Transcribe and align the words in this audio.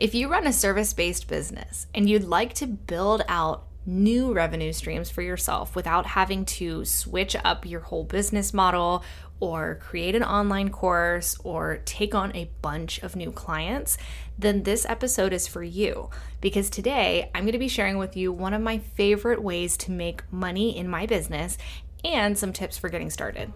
If 0.00 0.14
you 0.14 0.28
run 0.28 0.46
a 0.46 0.52
service 0.52 0.94
based 0.94 1.28
business 1.28 1.86
and 1.94 2.08
you'd 2.08 2.24
like 2.24 2.54
to 2.54 2.66
build 2.66 3.22
out 3.28 3.66
new 3.84 4.32
revenue 4.32 4.72
streams 4.72 5.10
for 5.10 5.20
yourself 5.20 5.76
without 5.76 6.06
having 6.06 6.46
to 6.46 6.86
switch 6.86 7.36
up 7.44 7.66
your 7.66 7.80
whole 7.80 8.04
business 8.04 8.54
model 8.54 9.04
or 9.40 9.74
create 9.74 10.14
an 10.14 10.22
online 10.22 10.70
course 10.70 11.36
or 11.44 11.82
take 11.84 12.14
on 12.14 12.34
a 12.34 12.50
bunch 12.62 12.98
of 13.00 13.14
new 13.14 13.30
clients, 13.30 13.98
then 14.38 14.62
this 14.62 14.86
episode 14.86 15.34
is 15.34 15.46
for 15.46 15.62
you. 15.62 16.08
Because 16.40 16.70
today 16.70 17.30
I'm 17.34 17.42
going 17.42 17.52
to 17.52 17.58
be 17.58 17.68
sharing 17.68 17.98
with 17.98 18.16
you 18.16 18.32
one 18.32 18.54
of 18.54 18.62
my 18.62 18.78
favorite 18.78 19.42
ways 19.42 19.76
to 19.78 19.90
make 19.90 20.22
money 20.32 20.78
in 20.78 20.88
my 20.88 21.04
business 21.04 21.58
and 22.06 22.38
some 22.38 22.54
tips 22.54 22.78
for 22.78 22.88
getting 22.88 23.10
started. 23.10 23.52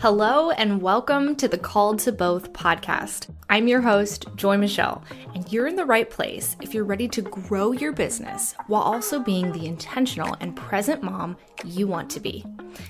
Hello, 0.00 0.50
and 0.50 0.82
welcome 0.82 1.34
to 1.36 1.48
the 1.48 1.56
Called 1.56 1.98
to 2.00 2.12
Both 2.12 2.52
podcast. 2.52 3.28
I'm 3.48 3.68
your 3.68 3.80
host, 3.80 4.26
Joy 4.36 4.58
Michelle, 4.58 5.02
and 5.34 5.50
you're 5.50 5.66
in 5.66 5.76
the 5.76 5.84
right 5.86 6.10
place 6.10 6.56
if 6.60 6.74
you're 6.74 6.84
ready 6.84 7.08
to 7.08 7.22
grow 7.22 7.72
your 7.72 7.92
business 7.92 8.54
while 8.66 8.82
also 8.82 9.18
being 9.18 9.50
the 9.52 9.64
intentional 9.64 10.36
and 10.40 10.54
present 10.54 11.02
mom 11.02 11.36
you 11.64 11.86
want 11.86 12.10
to 12.10 12.20
be. 12.20 12.44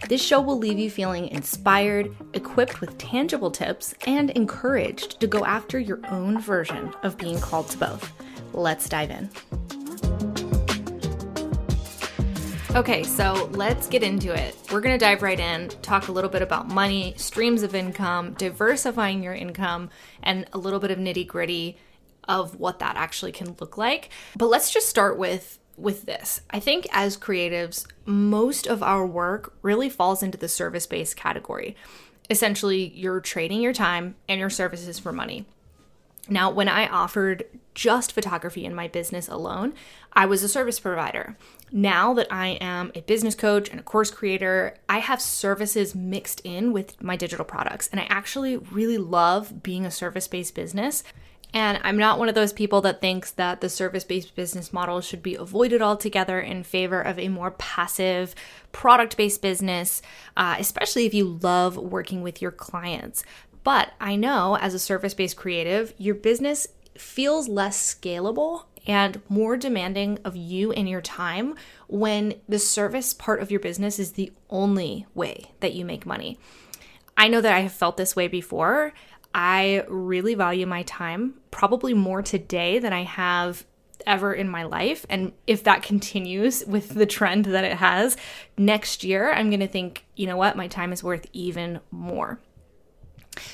This 0.08 0.24
show 0.24 0.40
will 0.40 0.58
leave 0.58 0.78
you 0.78 0.90
feeling 0.90 1.28
inspired, 1.28 2.14
equipped 2.32 2.80
with 2.80 2.98
tangible 2.98 3.50
tips, 3.50 3.94
and 4.06 4.30
encouraged 4.30 5.20
to 5.20 5.28
go 5.28 5.44
after 5.44 5.78
your 5.78 6.00
own 6.08 6.40
version 6.40 6.92
of 7.04 7.18
being 7.18 7.38
called 7.38 7.68
to 7.68 7.78
both. 7.78 8.12
Let's 8.52 8.88
dive 8.88 9.10
in. 9.10 9.30
Okay, 12.74 13.04
so 13.04 13.48
let's 13.52 13.86
get 13.86 14.02
into 14.02 14.34
it. 14.34 14.56
We're 14.72 14.80
gonna 14.80 14.98
dive 14.98 15.22
right 15.22 15.38
in, 15.38 15.68
talk 15.80 16.08
a 16.08 16.12
little 16.12 16.28
bit 16.28 16.42
about 16.42 16.66
money, 16.66 17.14
streams 17.16 17.62
of 17.62 17.72
income, 17.72 18.32
diversifying 18.32 19.22
your 19.22 19.32
income, 19.32 19.90
and 20.24 20.44
a 20.52 20.58
little 20.58 20.80
bit 20.80 20.90
of 20.90 20.98
nitty 20.98 21.24
gritty 21.28 21.76
of 22.24 22.58
what 22.58 22.80
that 22.80 22.96
actually 22.96 23.30
can 23.30 23.54
look 23.60 23.78
like. 23.78 24.10
But 24.36 24.48
let's 24.48 24.72
just 24.72 24.88
start 24.88 25.16
with 25.16 25.60
with 25.76 26.04
this. 26.06 26.40
I 26.50 26.58
think 26.58 26.88
as 26.90 27.16
creatives, 27.16 27.86
most 28.06 28.66
of 28.66 28.82
our 28.82 29.06
work 29.06 29.54
really 29.62 29.88
falls 29.88 30.20
into 30.20 30.36
the 30.36 30.48
service 30.48 30.88
based 30.88 31.16
category. 31.16 31.76
Essentially, 32.28 32.88
you're 32.88 33.20
trading 33.20 33.60
your 33.60 33.72
time 33.72 34.16
and 34.28 34.40
your 34.40 34.50
services 34.50 34.98
for 34.98 35.12
money. 35.12 35.46
Now, 36.28 36.50
when 36.50 36.68
I 36.68 36.88
offered 36.88 37.44
just 37.74 38.12
photography 38.12 38.64
in 38.64 38.74
my 38.74 38.88
business 38.88 39.28
alone, 39.28 39.74
I 40.12 40.26
was 40.26 40.42
a 40.42 40.48
service 40.48 40.80
provider. 40.80 41.36
Now 41.70 42.14
that 42.14 42.28
I 42.32 42.58
am 42.60 42.92
a 42.94 43.02
business 43.02 43.34
coach 43.34 43.68
and 43.68 43.80
a 43.80 43.82
course 43.82 44.10
creator, 44.10 44.76
I 44.88 44.98
have 44.98 45.20
services 45.20 45.94
mixed 45.94 46.40
in 46.44 46.72
with 46.72 47.02
my 47.02 47.16
digital 47.16 47.44
products. 47.44 47.88
And 47.88 48.00
I 48.00 48.06
actually 48.08 48.56
really 48.56 48.98
love 48.98 49.62
being 49.62 49.84
a 49.84 49.90
service 49.90 50.28
based 50.28 50.54
business. 50.54 51.02
And 51.54 51.78
I'm 51.84 51.96
not 51.96 52.18
one 52.18 52.28
of 52.28 52.34
those 52.34 52.52
people 52.52 52.80
that 52.80 53.00
thinks 53.00 53.30
that 53.32 53.60
the 53.60 53.68
service 53.68 54.02
based 54.02 54.34
business 54.34 54.72
model 54.72 55.00
should 55.00 55.22
be 55.22 55.36
avoided 55.36 55.80
altogether 55.80 56.40
in 56.40 56.64
favor 56.64 57.00
of 57.00 57.16
a 57.16 57.28
more 57.28 57.52
passive, 57.52 58.34
product 58.72 59.16
based 59.16 59.40
business, 59.40 60.02
uh, 60.36 60.56
especially 60.58 61.06
if 61.06 61.14
you 61.14 61.38
love 61.42 61.76
working 61.76 62.22
with 62.22 62.42
your 62.42 62.50
clients. 62.50 63.22
But 63.64 63.92
I 64.00 64.14
know 64.16 64.56
as 64.56 64.74
a 64.74 64.78
service 64.78 65.14
based 65.14 65.36
creative, 65.36 65.94
your 65.98 66.14
business 66.14 66.68
feels 66.96 67.48
less 67.48 67.94
scalable 67.94 68.64
and 68.86 69.20
more 69.28 69.56
demanding 69.56 70.18
of 70.24 70.36
you 70.36 70.70
and 70.72 70.88
your 70.88 71.00
time 71.00 71.54
when 71.88 72.34
the 72.48 72.58
service 72.58 73.14
part 73.14 73.40
of 73.40 73.50
your 73.50 73.60
business 73.60 73.98
is 73.98 74.12
the 74.12 74.30
only 74.50 75.06
way 75.14 75.50
that 75.60 75.72
you 75.72 75.84
make 75.84 76.04
money. 76.04 76.38
I 77.16 77.28
know 77.28 77.40
that 77.40 77.54
I 77.54 77.60
have 77.60 77.72
felt 77.72 77.96
this 77.96 78.14
way 78.14 78.28
before. 78.28 78.92
I 79.34 79.84
really 79.88 80.34
value 80.34 80.66
my 80.66 80.82
time, 80.82 81.34
probably 81.50 81.94
more 81.94 82.22
today 82.22 82.78
than 82.78 82.92
I 82.92 83.04
have 83.04 83.64
ever 84.06 84.34
in 84.34 84.48
my 84.48 84.64
life. 84.64 85.06
And 85.08 85.32
if 85.46 85.64
that 85.64 85.82
continues 85.82 86.64
with 86.66 86.90
the 86.90 87.06
trend 87.06 87.46
that 87.46 87.64
it 87.64 87.78
has, 87.78 88.16
next 88.58 89.04
year 89.04 89.32
I'm 89.32 89.48
going 89.48 89.60
to 89.60 89.68
think, 89.68 90.04
you 90.14 90.26
know 90.26 90.36
what, 90.36 90.56
my 90.56 90.68
time 90.68 90.92
is 90.92 91.02
worth 91.02 91.26
even 91.32 91.80
more. 91.90 92.38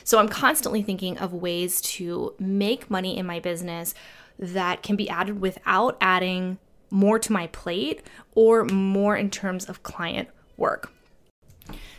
So 0.05 0.19
I'm 0.19 0.29
constantly 0.29 0.83
thinking 0.83 1.19
of 1.19 1.33
ways 1.33 1.81
to 1.83 2.35
make 2.39 2.91
money 2.91 3.17
in 3.17 3.27
my 3.27 3.41
business 3.41 3.95
that 4.39 4.83
can 4.83 4.97
be 4.97 5.09
added 5.09 5.41
without 5.41 5.97
adding 6.01 6.59
more 6.91 7.19
to 7.19 7.33
my 7.33 7.47
plate 7.49 8.03
or 8.35 8.65
more 8.65 9.17
in 9.17 9.31
terms 9.31 9.67
of 9.67 9.83
client 9.83 10.29
work. 10.57 10.93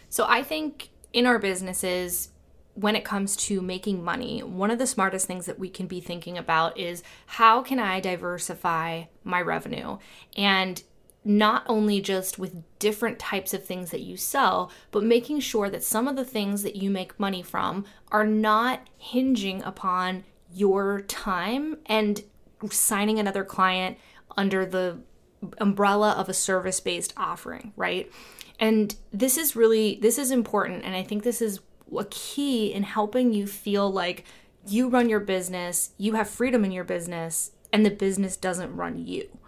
So 0.09 0.25
I 0.27 0.43
think 0.43 0.89
in 1.13 1.25
our 1.25 1.39
businesses, 1.39 2.29
when 2.73 2.95
it 2.95 3.03
comes 3.03 3.35
to 3.35 3.61
making 3.61 4.03
money, 4.03 4.41
one 4.41 4.71
of 4.71 4.79
the 4.79 4.87
smartest 4.87 5.27
things 5.27 5.45
that 5.45 5.59
we 5.59 5.69
can 5.69 5.87
be 5.87 5.99
thinking 5.99 6.37
about 6.37 6.77
is 6.77 7.03
how 7.25 7.61
can 7.61 7.79
I 7.79 7.99
diversify 7.99 9.03
my 9.23 9.41
revenue? 9.41 9.97
And 10.37 10.81
not 11.23 11.63
only 11.67 12.01
just 12.01 12.39
with 12.39 12.63
different 12.79 13.19
types 13.19 13.53
of 13.53 13.63
things 13.63 13.91
that 13.91 14.01
you 14.01 14.17
sell, 14.17 14.71
but 14.89 15.03
making 15.03 15.39
sure 15.39 15.69
that 15.69 15.83
some 15.83 16.07
of 16.07 16.15
the 16.15 16.25
things 16.25 16.63
that 16.63 16.75
you 16.75 16.89
make 16.89 17.19
money 17.19 17.43
from 17.43 17.85
are 18.11 18.25
not 18.25 18.87
hinging 18.97 19.61
upon 19.63 20.23
your 20.53 21.01
time 21.01 21.77
and 21.85 22.23
signing 22.71 23.19
another 23.19 23.43
client 23.43 23.97
under 24.35 24.65
the 24.65 24.99
umbrella 25.59 26.11
of 26.11 26.29
a 26.29 26.33
service 26.33 26.79
based 26.79 27.13
offering, 27.17 27.73
right? 27.75 28.11
And 28.59 28.95
this 29.11 29.37
is 29.37 29.55
really 29.55 29.97
this 30.01 30.17
is 30.17 30.31
important 30.31 30.83
and 30.85 30.95
I 30.95 31.03
think 31.03 31.23
this 31.23 31.41
is 31.41 31.59
a 31.97 32.05
key 32.05 32.71
in 32.73 32.83
helping 32.83 33.33
you 33.33 33.47
feel 33.47 33.91
like 33.91 34.25
you 34.67 34.89
run 34.89 35.09
your 35.09 35.19
business, 35.19 35.91
you 35.97 36.13
have 36.13 36.29
freedom 36.29 36.63
in 36.63 36.71
your 36.71 36.83
business 36.83 37.51
and 37.73 37.85
the 37.85 37.89
business 37.89 38.37
doesn't 38.37 38.75
run 38.75 39.05
you. 39.05 39.39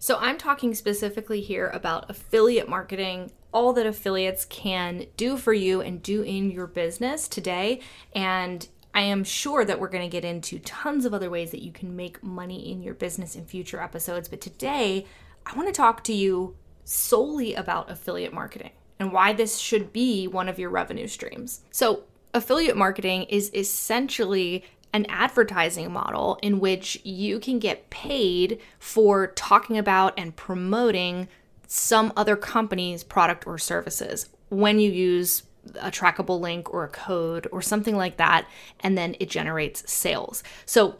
So, 0.00 0.16
I'm 0.20 0.38
talking 0.38 0.74
specifically 0.74 1.40
here 1.40 1.68
about 1.68 2.08
affiliate 2.08 2.68
marketing, 2.68 3.32
all 3.52 3.72
that 3.72 3.86
affiliates 3.86 4.44
can 4.44 5.06
do 5.16 5.36
for 5.36 5.52
you 5.52 5.80
and 5.80 6.02
do 6.02 6.22
in 6.22 6.50
your 6.50 6.68
business 6.68 7.26
today. 7.26 7.80
And 8.14 8.68
I 8.94 9.02
am 9.02 9.24
sure 9.24 9.64
that 9.64 9.80
we're 9.80 9.88
going 9.88 10.08
to 10.08 10.12
get 10.12 10.24
into 10.24 10.60
tons 10.60 11.04
of 11.04 11.14
other 11.14 11.30
ways 11.30 11.50
that 11.50 11.62
you 11.62 11.72
can 11.72 11.96
make 11.96 12.22
money 12.22 12.70
in 12.70 12.82
your 12.82 12.94
business 12.94 13.34
in 13.34 13.44
future 13.44 13.80
episodes. 13.80 14.28
But 14.28 14.40
today, 14.40 15.04
I 15.44 15.56
want 15.56 15.68
to 15.68 15.74
talk 15.74 16.04
to 16.04 16.12
you 16.12 16.56
solely 16.84 17.54
about 17.54 17.90
affiliate 17.90 18.32
marketing 18.32 18.72
and 18.98 19.12
why 19.12 19.32
this 19.32 19.58
should 19.58 19.92
be 19.92 20.26
one 20.28 20.48
of 20.48 20.58
your 20.58 20.70
revenue 20.70 21.08
streams. 21.08 21.62
So, 21.70 22.04
affiliate 22.34 22.76
marketing 22.76 23.24
is 23.24 23.50
essentially 23.52 24.64
an 24.92 25.06
advertising 25.08 25.92
model 25.92 26.38
in 26.42 26.60
which 26.60 27.00
you 27.04 27.38
can 27.38 27.58
get 27.58 27.90
paid 27.90 28.58
for 28.78 29.28
talking 29.28 29.76
about 29.76 30.14
and 30.16 30.34
promoting 30.34 31.28
some 31.66 32.12
other 32.16 32.36
company's 32.36 33.04
product 33.04 33.46
or 33.46 33.58
services 33.58 34.30
when 34.48 34.80
you 34.80 34.90
use 34.90 35.42
a 35.80 35.90
trackable 35.90 36.40
link 36.40 36.72
or 36.72 36.84
a 36.84 36.88
code 36.88 37.46
or 37.52 37.60
something 37.60 37.96
like 37.96 38.16
that, 38.16 38.46
and 38.80 38.96
then 38.96 39.14
it 39.20 39.28
generates 39.28 39.90
sales. 39.90 40.42
So 40.64 40.96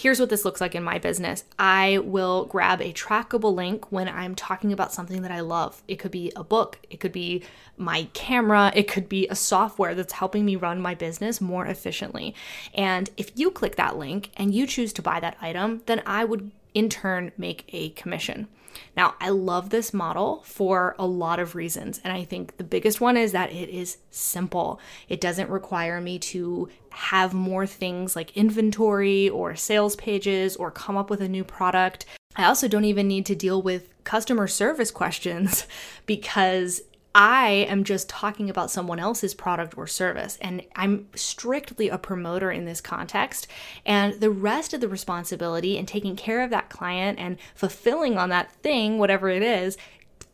Here's 0.00 0.18
what 0.18 0.30
this 0.30 0.46
looks 0.46 0.62
like 0.62 0.74
in 0.74 0.82
my 0.82 0.98
business. 0.98 1.44
I 1.58 1.98
will 1.98 2.46
grab 2.46 2.80
a 2.80 2.90
trackable 2.90 3.54
link 3.54 3.92
when 3.92 4.08
I'm 4.08 4.34
talking 4.34 4.72
about 4.72 4.94
something 4.94 5.20
that 5.20 5.30
I 5.30 5.40
love. 5.40 5.82
It 5.88 5.96
could 5.96 6.10
be 6.10 6.32
a 6.34 6.42
book, 6.42 6.78
it 6.88 7.00
could 7.00 7.12
be 7.12 7.42
my 7.76 8.08
camera, 8.14 8.72
it 8.74 8.88
could 8.88 9.10
be 9.10 9.28
a 9.28 9.34
software 9.34 9.94
that's 9.94 10.14
helping 10.14 10.46
me 10.46 10.56
run 10.56 10.80
my 10.80 10.94
business 10.94 11.38
more 11.38 11.66
efficiently. 11.66 12.34
And 12.72 13.10
if 13.18 13.30
you 13.34 13.50
click 13.50 13.76
that 13.76 13.98
link 13.98 14.30
and 14.38 14.54
you 14.54 14.66
choose 14.66 14.94
to 14.94 15.02
buy 15.02 15.20
that 15.20 15.36
item, 15.38 15.82
then 15.84 16.02
I 16.06 16.24
would 16.24 16.50
in 16.74 16.88
turn 16.88 17.32
make 17.36 17.64
a 17.68 17.90
commission. 17.90 18.48
Now, 18.96 19.14
I 19.20 19.30
love 19.30 19.70
this 19.70 19.92
model 19.92 20.42
for 20.44 20.94
a 20.98 21.06
lot 21.06 21.38
of 21.38 21.54
reasons. 21.54 22.00
And 22.04 22.12
I 22.12 22.24
think 22.24 22.56
the 22.56 22.64
biggest 22.64 23.00
one 23.00 23.16
is 23.16 23.32
that 23.32 23.52
it 23.52 23.68
is 23.68 23.98
simple. 24.10 24.80
It 25.08 25.20
doesn't 25.20 25.50
require 25.50 26.00
me 26.00 26.18
to 26.20 26.68
have 26.90 27.34
more 27.34 27.66
things 27.66 28.16
like 28.16 28.36
inventory 28.36 29.28
or 29.28 29.56
sales 29.56 29.96
pages 29.96 30.56
or 30.56 30.70
come 30.70 30.96
up 30.96 31.10
with 31.10 31.20
a 31.20 31.28
new 31.28 31.44
product. 31.44 32.06
I 32.36 32.44
also 32.44 32.68
don't 32.68 32.84
even 32.84 33.08
need 33.08 33.26
to 33.26 33.34
deal 33.34 33.60
with 33.60 33.88
customer 34.04 34.46
service 34.46 34.90
questions 35.00 35.66
because 36.06 36.82
I 37.14 37.66
am 37.68 37.82
just 37.82 38.08
talking 38.08 38.48
about 38.48 38.70
someone 38.70 39.00
else's 39.00 39.34
product 39.34 39.76
or 39.76 39.86
service, 39.86 40.38
and 40.40 40.62
I'm 40.76 41.08
strictly 41.14 41.88
a 41.88 41.98
promoter 41.98 42.52
in 42.52 42.66
this 42.66 42.80
context. 42.80 43.48
And 43.84 44.14
the 44.20 44.30
rest 44.30 44.72
of 44.72 44.80
the 44.80 44.88
responsibility 44.88 45.76
and 45.76 45.88
taking 45.88 46.14
care 46.14 46.42
of 46.42 46.50
that 46.50 46.70
client 46.70 47.18
and 47.18 47.38
fulfilling 47.54 48.16
on 48.16 48.28
that 48.28 48.52
thing, 48.52 48.98
whatever 48.98 49.28
it 49.28 49.42
is, 49.42 49.76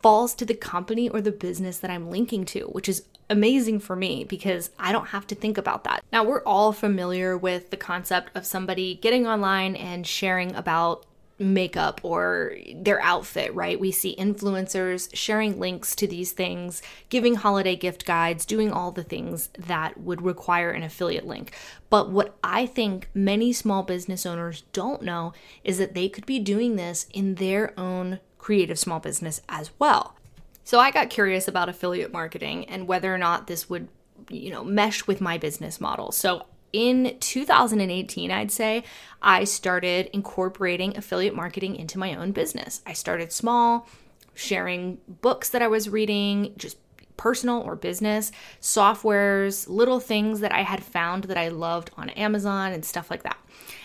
falls 0.03 0.35
to 0.35 0.45
the 0.45 0.53
company 0.53 1.09
or 1.09 1.19
the 1.19 1.31
business 1.31 1.79
that 1.79 1.89
I'm 1.89 2.11
linking 2.11 2.45
to, 2.45 2.65
which 2.67 2.87
is 2.87 3.03
amazing 3.29 3.79
for 3.79 3.95
me 3.95 4.23
because 4.23 4.69
I 4.77 4.91
don't 4.91 5.07
have 5.07 5.27
to 5.27 5.35
think 5.35 5.57
about 5.57 5.83
that. 5.83 6.03
Now, 6.11 6.23
we're 6.23 6.43
all 6.43 6.71
familiar 6.71 7.37
with 7.37 7.71
the 7.71 7.77
concept 7.77 8.35
of 8.35 8.45
somebody 8.45 8.95
getting 8.95 9.27
online 9.27 9.75
and 9.75 10.05
sharing 10.05 10.55
about 10.55 11.05
makeup 11.39 12.01
or 12.03 12.55
their 12.75 13.01
outfit, 13.01 13.53
right? 13.53 13.79
We 13.79 13.91
see 13.91 14.15
influencers 14.15 15.09
sharing 15.13 15.59
links 15.59 15.95
to 15.97 16.07
these 16.07 16.31
things, 16.31 16.81
giving 17.09 17.35
holiday 17.35 17.75
gift 17.75 18.05
guides, 18.05 18.45
doing 18.45 18.71
all 18.71 18.91
the 18.91 19.03
things 19.03 19.49
that 19.57 19.99
would 19.99 20.21
require 20.21 20.71
an 20.71 20.83
affiliate 20.83 21.27
link. 21.27 21.53
But 21.89 22.09
what 22.09 22.37
I 22.43 22.65
think 22.65 23.09
many 23.13 23.53
small 23.53 23.83
business 23.83 24.25
owners 24.25 24.63
don't 24.73 25.01
know 25.01 25.33
is 25.63 25.77
that 25.77 25.93
they 25.93 26.09
could 26.09 26.25
be 26.25 26.39
doing 26.39 26.75
this 26.75 27.07
in 27.11 27.35
their 27.35 27.77
own 27.79 28.19
creative 28.37 28.79
small 28.79 28.99
business 28.99 29.41
as 29.49 29.71
well. 29.79 30.15
So 30.63 30.79
I 30.79 30.91
got 30.91 31.09
curious 31.09 31.47
about 31.47 31.69
affiliate 31.69 32.11
marketing 32.11 32.65
and 32.65 32.87
whether 32.87 33.13
or 33.13 33.17
not 33.17 33.47
this 33.47 33.69
would, 33.69 33.87
you 34.29 34.51
know, 34.51 34.63
mesh 34.63 35.07
with 35.07 35.21
my 35.21 35.37
business 35.37 35.79
model. 35.79 36.11
So 36.11 36.45
in 36.73 37.17
2018, 37.19 38.31
I'd 38.31 38.51
say, 38.51 38.83
I 39.21 39.43
started 39.45 40.09
incorporating 40.13 40.97
affiliate 40.97 41.35
marketing 41.35 41.75
into 41.75 41.99
my 41.99 42.15
own 42.15 42.31
business. 42.31 42.81
I 42.85 42.93
started 42.93 43.31
small, 43.31 43.87
sharing 44.33 44.99
books 45.07 45.49
that 45.49 45.61
I 45.61 45.67
was 45.67 45.89
reading, 45.89 46.53
just 46.57 46.77
personal 47.17 47.61
or 47.61 47.75
business, 47.75 48.31
softwares, 48.61 49.67
little 49.67 49.99
things 49.99 50.39
that 50.39 50.53
I 50.53 50.61
had 50.61 50.83
found 50.83 51.25
that 51.25 51.37
I 51.37 51.47
loved 51.47 51.89
on 51.97 52.09
Amazon 52.11 52.71
and 52.71 52.85
stuff 52.85 53.09
like 53.09 53.23
that. 53.23 53.37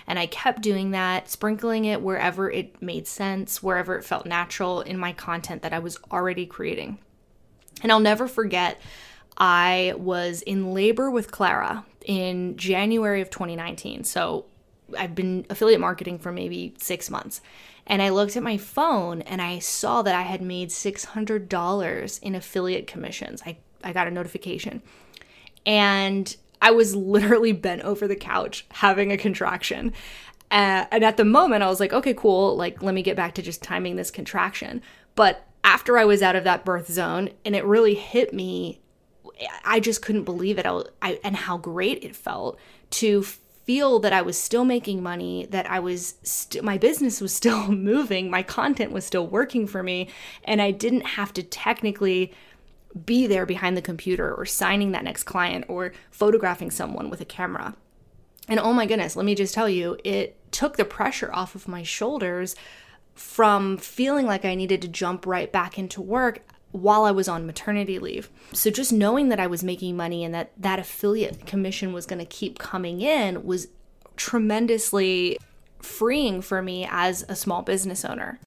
And 0.07 0.19
I 0.19 0.27
kept 0.27 0.61
doing 0.61 0.91
that, 0.91 1.31
sprinkling 1.31 1.87
it 1.87 2.03
wherever 2.03 2.51
it 2.51 2.81
made 2.83 3.07
sense, 3.07 3.63
wherever 3.63 3.97
it 3.97 4.05
felt 4.05 4.27
natural 4.27 4.83
in 4.83 4.99
my 4.99 5.13
content 5.13 5.63
that 5.63 5.73
I 5.73 5.79
was 5.79 5.99
already 6.11 6.45
creating. 6.45 6.99
And 7.83 7.91
I'll 7.91 8.01
never 8.01 8.29
forget, 8.29 8.81
I 9.39 9.95
was 9.97 10.43
in 10.43 10.75
labor 10.75 11.11
with 11.11 11.31
Clara 11.31 11.87
in 12.07 12.57
January 12.57 13.21
of 13.21 13.31
2019. 13.31 14.05
So 14.05 14.47
I've 14.99 15.15
been 15.15 15.47
affiliate 15.51 15.81
marketing 15.81 16.19
for 16.19 16.33
maybe 16.33 16.75
six 16.79 17.11
months. 17.11 17.41
And 17.87 18.01
I 18.01 18.11
looked 18.11 18.37
at 18.37 18.43
my 18.43 18.57
phone 18.57 19.23
and 19.23 19.43
I 19.43 19.59
saw 19.59 20.03
that 20.03 20.15
I 20.15 20.23
had 20.23 20.41
made 20.41 20.69
$600 20.69 22.23
in 22.23 22.35
affiliate 22.35 22.87
commissions. 22.87 23.43
I, 23.45 23.59
I 23.83 23.93
got 23.93 24.07
a 24.07 24.11
notification. 24.11 24.83
And 25.67 26.35
I 26.61 26.71
was 26.71 26.95
literally 26.95 27.53
bent 27.53 27.83
over 27.83 28.07
the 28.07 28.17
couch 28.17 28.67
having 28.71 29.11
a 29.11 29.17
contraction. 29.17 29.93
Uh, 30.51 30.87
and 30.91 31.03
at 31.03 31.17
the 31.17 31.25
moment, 31.25 31.63
I 31.63 31.69
was 31.69 31.81
like, 31.81 31.93
okay, 31.93 32.15
cool. 32.15 32.57
Like, 32.57 32.83
let 32.83 32.95
me 32.95 33.03
get 33.03 33.17
back 33.17 33.35
to 33.35 33.43
just 33.43 33.63
timing 33.63 33.97
this 33.97 34.11
contraction. 34.11 34.83
But 35.15 35.47
after 35.65 35.99
I 35.99 36.05
was 36.05 36.23
out 36.23 36.37
of 36.37 36.45
that 36.45 36.65
birth 36.65 36.91
zone 36.91 37.31
and 37.45 37.57
it 37.57 37.65
really 37.65 37.95
hit 37.95 38.35
me 38.35 38.82
I 39.65 39.81
just 39.81 40.03
couldn't 40.03 40.25
believe 40.25 40.59
it. 40.59 40.67
I, 40.67 40.83
I, 41.01 41.21
and 41.25 41.37
how 41.37 41.57
great 41.57 42.03
it 42.05 42.17
felt 42.17 42.59
to 42.91 43.25
feel 43.65 44.01
that 44.01 44.13
I 44.13 44.23
was 44.23 44.39
still 44.39 44.65
making 44.65 45.03
money, 45.03 45.47
that 45.51 45.71
I 45.71 45.79
was 45.79 46.15
st- 46.23 46.65
my 46.65 46.79
business 46.79 47.21
was 47.21 47.35
still 47.35 47.69
moving, 47.73 48.31
my 48.31 48.43
content 48.43 48.93
was 48.93 49.05
still 49.05 49.27
working 49.27 49.67
for 49.67 49.83
me, 49.83 50.09
and 50.45 50.61
I 50.61 50.71
didn't 50.71 51.07
have 51.07 51.33
to 51.35 51.43
technically 51.43 52.33
be 53.07 53.27
there 53.27 53.47
behind 53.47 53.77
the 53.77 53.83
computer 53.83 54.35
or 54.35 54.45
signing 54.45 54.93
that 54.93 55.05
next 55.05 55.23
client 55.25 55.65
or 55.69 55.93
photographing 56.11 56.71
someone 56.71 57.09
with 57.09 57.21
a 57.21 57.25
camera. 57.25 57.75
And 58.49 58.61
oh 58.61 58.73
my 58.73 58.87
goodness, 58.87 59.17
let 59.17 59.25
me 59.25 59.35
just 59.35 59.55
tell 59.55 59.69
you, 59.69 59.97
it 60.05 60.37
took 60.53 60.77
the 60.77 60.85
pressure 60.85 61.33
off 61.33 61.55
of 61.55 61.69
my 61.69 61.83
shoulders 61.83 62.55
from 63.15 63.77
feeling 63.77 64.27
like 64.27 64.45
I 64.45 64.55
needed 64.55 64.83
to 64.83 64.89
jump 64.89 65.27
right 65.27 65.51
back 65.51 65.79
into 65.79 66.01
work 66.01 66.43
while 66.73 67.05
I 67.05 67.11
was 67.11 67.29
on 67.29 67.47
maternity 67.47 67.99
leave. 67.99 68.29
So 68.53 68.71
just 68.71 68.93
knowing 68.93 69.29
that 69.29 69.41
I 69.41 69.47
was 69.47 69.63
making 69.63 69.97
money 69.97 70.25
and 70.25 70.35
that 70.35 70.53
that 70.59 70.79
affiliate 70.79 71.47
commission 71.47 71.93
was 71.93 72.07
going 72.07 72.19
to 72.19 72.25
keep 72.25 72.59
coming 72.59 73.01
in 73.01 73.45
was 73.45 73.69
tremendously 74.17 75.39
freeing 75.81 76.41
for 76.41 76.63
me 76.63 76.87
as 76.91 77.25
a 77.29 77.37
small 77.37 77.63
business 77.63 78.05
owner. 78.05 78.41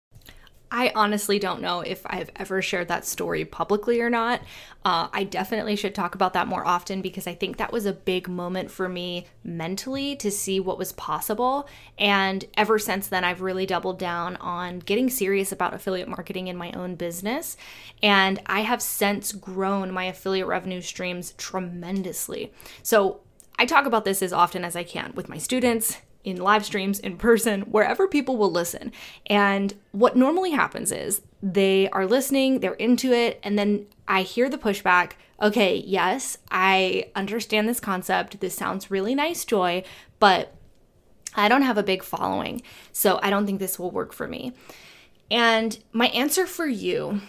I 0.71 0.91
honestly 0.95 1.39
don't 1.39 1.61
know 1.61 1.81
if 1.81 2.01
I've 2.05 2.31
ever 2.35 2.61
shared 2.61 2.87
that 2.87 3.05
story 3.05 3.45
publicly 3.45 4.01
or 4.01 4.09
not. 4.09 4.41
Uh, 4.83 5.07
I 5.13 5.23
definitely 5.23 5.75
should 5.75 5.95
talk 5.95 6.15
about 6.15 6.33
that 6.33 6.47
more 6.47 6.65
often 6.65 7.01
because 7.01 7.27
I 7.27 7.33
think 7.33 7.57
that 7.57 7.71
was 7.71 7.85
a 7.85 7.93
big 7.93 8.27
moment 8.27 8.71
for 8.71 8.89
me 8.89 9.27
mentally 9.43 10.15
to 10.17 10.31
see 10.31 10.59
what 10.59 10.77
was 10.77 10.91
possible. 10.93 11.67
And 11.97 12.45
ever 12.55 12.77
since 12.77 13.07
then, 13.07 13.23
I've 13.23 13.41
really 13.41 13.65
doubled 13.65 13.99
down 13.99 14.35
on 14.37 14.79
getting 14.79 15.09
serious 15.09 15.51
about 15.51 15.73
affiliate 15.73 16.07
marketing 16.07 16.47
in 16.47 16.57
my 16.57 16.71
own 16.71 16.95
business. 16.95 17.57
And 18.03 18.41
I 18.45 18.61
have 18.61 18.81
since 18.81 19.31
grown 19.31 19.91
my 19.91 20.05
affiliate 20.05 20.47
revenue 20.47 20.81
streams 20.81 21.33
tremendously. 21.37 22.53
So 22.83 23.21
I 23.57 23.65
talk 23.65 23.85
about 23.85 24.05
this 24.05 24.21
as 24.21 24.33
often 24.33 24.65
as 24.65 24.75
I 24.75 24.83
can 24.83 25.13
with 25.15 25.29
my 25.29 25.37
students 25.37 25.97
in 26.25 26.37
live 26.37 26.65
streams, 26.65 26.99
in 26.99 27.17
person, 27.17 27.61
wherever 27.61 28.07
people 28.07 28.35
will 28.35 28.51
listen. 28.51 28.91
And 29.27 29.73
what 29.91 30.17
normally 30.17 30.51
happens 30.51 30.91
is 30.91 31.21
they 31.41 31.87
are 31.91 32.05
listening, 32.05 32.59
they're 32.59 32.73
into 32.73 33.13
it, 33.13 33.39
and 33.43 33.57
then 33.57 33.85
I 34.07 34.23
hear 34.23 34.49
the 34.49 34.57
pushback. 34.57 35.11
Okay, 35.41 35.83
yes, 35.85 36.37
I 36.49 37.11
understand 37.15 37.69
this 37.69 37.79
concept. 37.79 38.39
This 38.39 38.55
sounds 38.55 38.89
really 38.89 39.13
nice, 39.13 39.45
Joy, 39.45 39.83
but 40.19 40.55
I 41.35 41.47
don't 41.47 41.61
have 41.61 41.77
a 41.77 41.83
big 41.83 42.03
following, 42.03 42.63
so 42.91 43.19
I 43.21 43.29
don't 43.29 43.45
think 43.45 43.59
this 43.59 43.77
will 43.77 43.91
work 43.91 44.11
for 44.11 44.27
me. 44.27 44.53
And 45.29 45.77
my 45.93 46.07
answer 46.07 46.47
for 46.47 46.65
you 46.65 47.21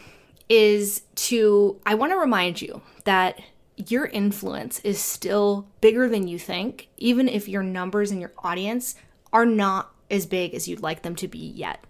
is 0.48 1.02
to 1.16 1.80
I 1.84 1.94
want 1.94 2.12
to 2.12 2.18
remind 2.18 2.62
you 2.62 2.80
that 3.04 3.40
your 3.76 4.06
influence 4.06 4.78
is 4.80 4.98
still 5.00 5.68
bigger 5.80 6.08
than 6.08 6.28
you 6.28 6.38
think, 6.38 6.88
even 6.96 7.28
if 7.28 7.48
your 7.48 7.62
numbers 7.62 8.10
and 8.10 8.20
your 8.20 8.32
audience 8.38 8.94
are 9.32 9.46
not 9.46 9.92
as 10.10 10.26
big 10.26 10.54
as 10.54 10.66
you'd 10.66 10.82
like 10.82 11.02
them 11.02 11.16
to 11.16 11.28
be 11.28 11.38
yet. 11.38 11.84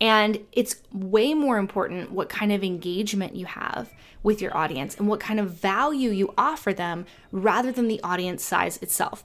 And 0.00 0.40
it's 0.52 0.76
way 0.92 1.34
more 1.34 1.56
important 1.56 2.10
what 2.10 2.28
kind 2.28 2.52
of 2.52 2.64
engagement 2.64 3.36
you 3.36 3.46
have 3.46 3.92
with 4.22 4.42
your 4.42 4.56
audience 4.56 4.96
and 4.96 5.06
what 5.06 5.20
kind 5.20 5.38
of 5.38 5.52
value 5.52 6.10
you 6.10 6.34
offer 6.36 6.72
them 6.72 7.06
rather 7.30 7.70
than 7.70 7.88
the 7.88 8.00
audience 8.02 8.44
size 8.44 8.76
itself. 8.78 9.24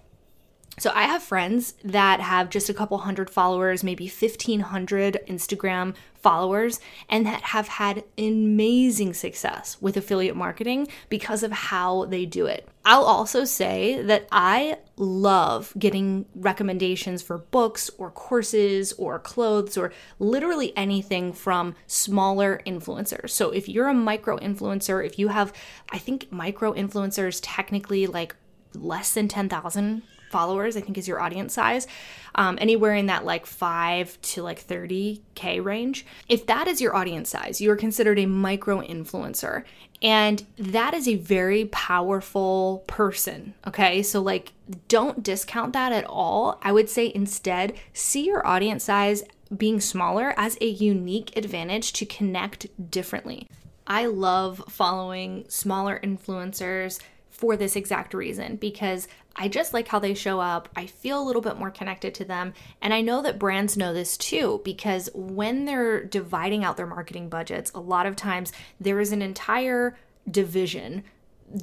So 0.80 0.92
I 0.96 1.04
have 1.04 1.22
friends 1.22 1.74
that 1.84 2.22
have 2.22 2.50
just 2.50 2.70
a 2.70 2.74
couple 2.74 2.98
hundred 3.00 3.30
followers, 3.30 3.84
maybe 3.84 4.06
1500 4.06 5.20
Instagram 5.28 5.94
followers, 6.16 6.80
and 7.10 7.26
that 7.26 7.42
have 7.42 7.68
had 7.68 8.06
amazing 8.18 9.14
success 9.14 9.78
with 9.82 9.98
affiliate 9.98 10.38
marketing 10.38 10.88
because 11.10 11.44
of 11.44 11.52
how 11.52 12.06
they 12.06 12.26
do 12.26 12.46
it. 12.46 12.68
I'll 12.86 13.04
also 13.04 13.44
say 13.44 14.02
that 14.04 14.28
I 14.32 14.78
love 14.96 15.74
getting 15.78 16.26
recommendations 16.34 17.22
for 17.22 17.38
books 17.38 17.90
or 17.98 18.10
courses 18.10 18.94
or 18.94 19.20
clothes 19.20 19.78
or 19.78 19.92
literally 20.18 20.76
anything 20.78 21.34
from 21.34 21.76
smaller 21.88 22.62
influencers. 22.66 23.32
So 23.32 23.52
if 23.52 23.68
you're 23.68 23.90
a 23.90 23.94
micro 23.94 24.38
influencer, 24.38 25.06
if 25.06 25.20
you 25.20 25.28
have, 25.28 25.52
I 25.92 25.98
think 25.98 26.32
micro 26.32 26.74
influencers 26.74 27.40
technically 27.44 28.08
like 28.08 28.36
less 28.74 29.14
than 29.14 29.28
10,000 29.28 30.04
followers, 30.30 30.78
I 30.78 30.82
think 30.82 30.98
is 30.98 31.08
your 31.08 31.22
audience 31.22 31.54
size, 31.54 31.88
um, 32.36 32.58
anywhere 32.62 32.96
in 32.96 33.08
that 33.08 33.26
like 33.26 33.46
5 33.46 34.22
to 34.22 34.44
like 34.44 34.66
30K 34.66 35.64
range. 35.64 36.06
If 36.28 36.46
that 36.48 36.68
is 36.68 36.82
your 36.82 36.96
audience 36.96 37.30
size, 37.30 37.60
you 37.60 37.72
are 37.72 37.76
considered 37.76 38.20
a 38.20 38.26
micro 38.26 38.82
influencer. 38.82 39.64
And 40.02 40.46
that 40.58 40.94
is 40.94 41.08
a 41.08 41.16
very 41.16 41.66
powerful 41.66 42.84
person. 42.88 43.54
Okay. 43.68 44.02
So, 44.02 44.22
like, 44.22 44.54
don't 44.88 45.22
discount 45.22 45.74
that 45.74 45.92
at 45.92 46.06
all. 46.06 46.60
I 46.62 46.72
would 46.72 46.90
say 46.90 47.12
instead, 47.14 47.74
see 47.92 48.26
your 48.26 48.46
audience 48.48 48.86
size 48.86 49.24
being 49.56 49.82
smaller 49.82 50.34
as 50.38 50.58
a 50.62 50.68
unique 50.68 51.36
advantage 51.36 51.92
to 51.94 52.06
connect 52.06 52.68
differently. 52.92 53.48
I 53.88 54.06
love 54.06 54.64
following 54.70 55.46
smaller 55.50 56.00
influencers 56.04 57.00
for 57.32 57.58
this 57.58 57.76
exact 57.76 58.14
reason 58.14 58.58
because 58.58 59.08
I 59.40 59.48
just 59.48 59.74
like 59.74 59.88
how 59.88 60.00
they 60.00 60.14
show 60.14 60.42
up. 60.42 60.68
I 60.76 60.86
feel 60.86 61.20
a 61.20 61.24
little 61.24 61.42
bit 61.42 61.58
more 61.58 61.72
connected 61.72 62.14
to 62.16 62.26
them. 62.26 62.54
And 62.82 62.94
I 62.94 63.00
know 63.00 63.22
that 63.22 63.40
brands 63.40 63.78
know 63.78 63.94
this 63.94 64.18
too 64.18 64.62
because 64.66 65.10
when 65.14 65.64
they're 65.64 66.04
dividing 66.04 66.66
out 66.66 66.76
their 66.76 66.86
marketing 66.86 67.30
budgets, 67.30 67.72
a 67.74 67.80
lot 67.80 68.06
of 68.06 68.18
times 68.18 68.52
there 68.82 69.00
is 69.00 69.14
an 69.14 69.22
entire 69.22 69.98
division 70.30 71.06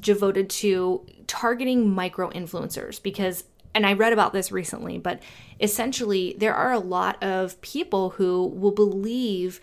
devoted 0.00 0.48
to 0.48 1.06
targeting 1.26 1.90
micro 1.90 2.30
influencers 2.30 3.00
because 3.00 3.44
and 3.74 3.84
I 3.84 3.92
read 3.92 4.14
about 4.14 4.32
this 4.32 4.50
recently, 4.50 4.96
but 4.96 5.20
essentially 5.60 6.34
there 6.38 6.54
are 6.54 6.72
a 6.72 6.78
lot 6.78 7.22
of 7.22 7.60
people 7.60 8.10
who 8.10 8.46
will 8.46 8.70
believe 8.70 9.60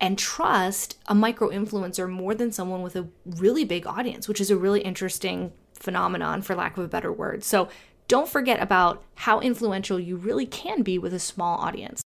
and 0.00 0.16
trust 0.16 0.96
a 1.06 1.16
micro 1.16 1.48
influencer 1.48 2.08
more 2.08 2.32
than 2.32 2.52
someone 2.52 2.82
with 2.82 2.94
a 2.94 3.08
really 3.24 3.64
big 3.64 3.84
audience, 3.84 4.28
which 4.28 4.40
is 4.40 4.52
a 4.52 4.56
really 4.56 4.82
interesting 4.82 5.52
phenomenon, 5.78 6.42
for 6.42 6.54
lack 6.54 6.76
of 6.76 6.84
a 6.84 6.88
better 6.88 7.12
word. 7.12 7.44
So 7.44 7.68
don't 8.08 8.28
forget 8.28 8.62
about 8.62 9.02
how 9.14 9.40
influential 9.40 9.98
you 9.98 10.16
really 10.16 10.46
can 10.46 10.82
be 10.82 10.98
with 10.98 11.12
a 11.12 11.18
small 11.18 11.58
audience. 11.58 12.02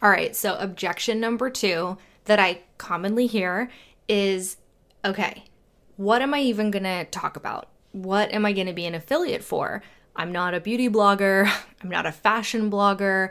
All 0.00 0.10
right, 0.10 0.34
so 0.34 0.56
objection 0.56 1.20
number 1.20 1.50
two 1.50 1.96
that 2.24 2.38
I 2.38 2.60
commonly 2.78 3.26
hear 3.26 3.70
is 4.08 4.56
okay, 5.04 5.44
what 5.96 6.22
am 6.22 6.34
I 6.34 6.40
even 6.40 6.70
gonna 6.70 7.04
talk 7.04 7.36
about? 7.36 7.68
What 7.92 8.32
am 8.32 8.44
I 8.44 8.52
gonna 8.52 8.72
be 8.72 8.86
an 8.86 8.94
affiliate 8.94 9.44
for? 9.44 9.82
I'm 10.14 10.32
not 10.32 10.54
a 10.54 10.60
beauty 10.60 10.88
blogger, 10.88 11.50
I'm 11.82 11.88
not 11.88 12.06
a 12.06 12.12
fashion 12.12 12.70
blogger, 12.70 13.30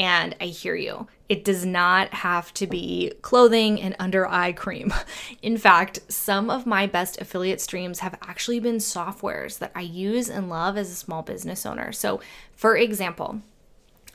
And 0.00 0.34
I 0.40 0.46
hear 0.46 0.74
you. 0.74 1.08
It 1.28 1.44
does 1.44 1.66
not 1.66 2.14
have 2.14 2.54
to 2.54 2.66
be 2.66 3.12
clothing 3.20 3.78
and 3.82 3.94
under 3.98 4.26
eye 4.26 4.52
cream. 4.52 4.94
In 5.42 5.58
fact, 5.58 6.00
some 6.08 6.48
of 6.48 6.64
my 6.64 6.86
best 6.86 7.20
affiliate 7.20 7.60
streams 7.60 7.98
have 7.98 8.18
actually 8.22 8.60
been 8.60 8.76
softwares 8.76 9.58
that 9.58 9.72
I 9.74 9.82
use 9.82 10.30
and 10.30 10.48
love 10.48 10.78
as 10.78 10.90
a 10.90 10.94
small 10.94 11.20
business 11.20 11.66
owner. 11.66 11.92
So, 11.92 12.22
for 12.56 12.78
example, 12.78 13.42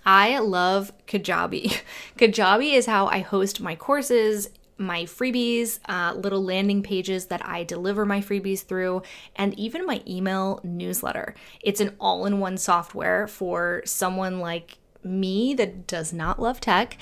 I 0.03 0.39
love 0.39 0.91
Kajabi. 1.05 1.81
Kajabi 2.17 2.73
is 2.73 2.87
how 2.87 3.05
I 3.05 3.19
host 3.19 3.61
my 3.61 3.75
courses 3.75 4.49
my 4.77 5.03
freebies, 5.03 5.79
uh, 5.87 6.13
little 6.15 6.43
landing 6.43 6.83
pages 6.83 7.27
that 7.27 7.45
I 7.45 7.63
deliver 7.63 8.05
my 8.05 8.19
freebies 8.19 8.61
through, 8.61 9.03
and 9.37 9.57
even 9.57 9.85
my 9.85 10.01
email 10.05 10.59
newsletter. 10.65 11.33
It's 11.61 11.79
an 11.79 11.95
all 11.97 12.25
in 12.25 12.41
one 12.41 12.57
software 12.57 13.25
for 13.25 13.83
someone 13.85 14.41
like 14.41 14.77
me 15.05 15.53
that 15.53 15.87
does 15.87 16.11
not 16.11 16.41
love 16.41 16.59
tech. 16.59 16.97